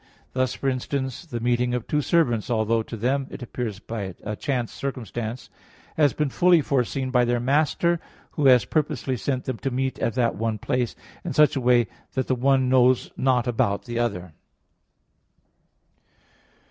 Thus, 0.33 0.55
for 0.55 0.67
instance, 0.67 1.27
the 1.27 1.39
meeting 1.39 1.75
of 1.75 1.85
two 1.85 2.01
servants, 2.01 2.49
although 2.49 2.81
to 2.81 2.97
them 2.97 3.27
it 3.29 3.43
appears 3.43 3.79
a 3.87 4.35
chance 4.35 4.71
circumstance, 4.71 5.51
has 5.95 6.11
been 6.13 6.31
fully 6.31 6.59
foreseen 6.61 7.11
by 7.11 7.23
their 7.23 7.39
master, 7.39 7.99
who 8.31 8.47
has 8.47 8.65
purposely 8.65 9.15
sent 9.15 9.43
them 9.45 9.57
to 9.59 9.69
meet 9.69 9.99
at 9.99 10.15
the 10.15 10.27
one 10.29 10.57
place, 10.57 10.95
in 11.23 11.33
such 11.33 11.55
a 11.55 11.61
way 11.61 11.85
that 12.13 12.25
the 12.25 12.33
one 12.33 12.67
knows 12.67 13.11
not 13.15 13.45
about 13.45 13.83
the 13.85 13.99
other. 13.99 14.33